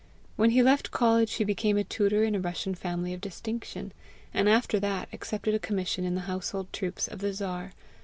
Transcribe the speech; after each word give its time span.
When 0.35 0.49
he 0.49 0.63
left 0.63 0.89
college, 0.89 1.33
he 1.33 1.43
became 1.43 1.79
tutor 1.83 2.23
in 2.23 2.33
a 2.33 2.39
Russian 2.39 2.73
family 2.73 3.13
of 3.13 3.21
distinction, 3.21 3.91
and 4.33 4.49
after 4.49 4.79
that 4.79 5.07
accepted 5.13 5.53
a 5.53 5.59
commission 5.59 6.05
in 6.05 6.15
the 6.15 6.21
household 6.21 6.73
troops 6.73 7.07
of 7.07 7.19
the 7.19 7.31
Czar. 7.33 7.73